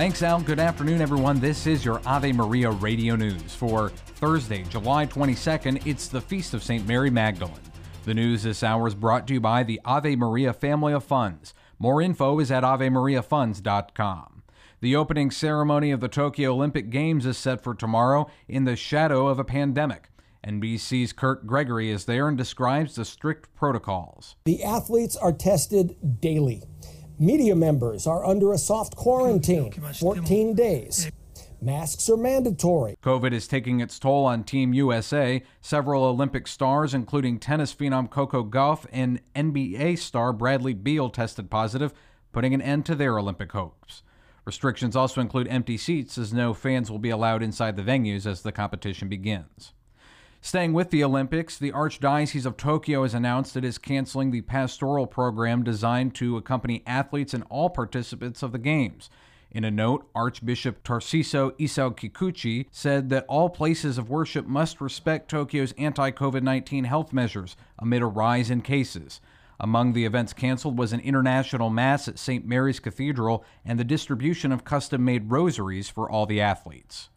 [0.00, 0.40] Thanks, Al.
[0.40, 1.40] Good afternoon, everyone.
[1.40, 5.86] This is your Ave Maria radio news for Thursday, July 22nd.
[5.86, 6.86] It's the Feast of St.
[6.86, 7.60] Mary Magdalene.
[8.06, 11.52] The news this hour is brought to you by the Ave Maria Family of Funds.
[11.78, 14.42] More info is at AveMariaFunds.com.
[14.80, 19.26] The opening ceremony of the Tokyo Olympic Games is set for tomorrow in the shadow
[19.26, 20.08] of a pandemic.
[20.46, 24.36] NBC's Kirk Gregory is there and describes the strict protocols.
[24.46, 26.62] The athletes are tested daily.
[27.22, 31.12] Media members are under a soft quarantine, 14 days.
[31.60, 32.96] Masks are mandatory.
[33.02, 35.42] COVID is taking its toll on Team USA.
[35.60, 41.92] Several Olympic stars, including tennis phenom Coco Gauff and NBA star Bradley Beal, tested positive,
[42.32, 44.02] putting an end to their Olympic hopes.
[44.46, 48.40] Restrictions also include empty seats, as no fans will be allowed inside the venues as
[48.40, 49.74] the competition begins.
[50.42, 55.06] Staying with the Olympics, the Archdiocese of Tokyo has announced it is canceling the pastoral
[55.06, 59.10] program designed to accompany athletes and all participants of the Games.
[59.50, 65.28] In a note, Archbishop Tarcisio Isao Kikuchi said that all places of worship must respect
[65.28, 69.20] Tokyo's anti COVID 19 health measures amid a rise in cases.
[69.58, 72.46] Among the events canceled was an international mass at St.
[72.46, 77.10] Mary's Cathedral and the distribution of custom made rosaries for all the athletes.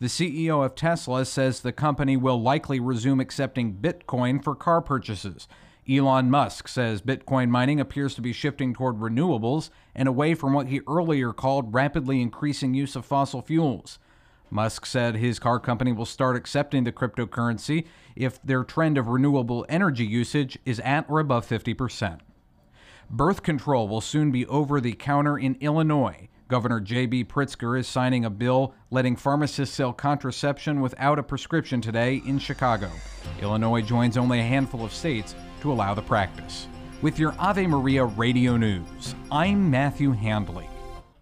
[0.00, 5.48] The CEO of Tesla says the company will likely resume accepting Bitcoin for car purchases.
[5.90, 10.68] Elon Musk says Bitcoin mining appears to be shifting toward renewables and away from what
[10.68, 13.98] he earlier called rapidly increasing use of fossil fuels.
[14.50, 19.66] Musk said his car company will start accepting the cryptocurrency if their trend of renewable
[19.68, 22.20] energy usage is at or above 50%.
[23.10, 26.28] Birth control will soon be over the counter in Illinois.
[26.48, 27.26] Governor J.B.
[27.26, 32.90] Pritzker is signing a bill letting pharmacists sell contraception without a prescription today in Chicago.
[33.42, 36.66] Illinois joins only a handful of states to allow the practice.
[37.02, 40.68] With your Ave Maria radio news, I'm Matthew Handley.